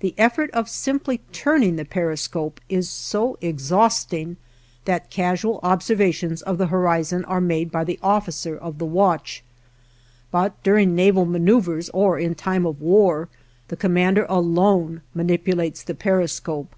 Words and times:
The 0.00 0.16
effort 0.18 0.50
of 0.50 0.68
simply 0.68 1.20
turning 1.30 1.76
the 1.76 1.84
periscope 1.84 2.60
is 2.68 2.90
so 2.90 3.38
exhausting 3.40 4.36
that 4.84 5.10
casual 5.10 5.60
observations 5.62 6.42
of 6.42 6.58
the 6.58 6.66
horizon 6.66 7.24
are 7.26 7.40
made 7.40 7.70
by 7.70 7.84
the 7.84 8.00
officer 8.02 8.56
of 8.56 8.78
the 8.78 8.84
watch; 8.84 9.44
but 10.32 10.60
during 10.64 10.96
naval 10.96 11.24
maneuvers 11.24 11.88
or 11.90 12.18
in 12.18 12.34
time 12.34 12.66
of 12.66 12.80
war, 12.80 13.28
the 13.68 13.76
commander 13.76 14.26
alone 14.28 15.02
manipulates 15.14 15.84
the 15.84 15.94
periscope. 15.94 16.74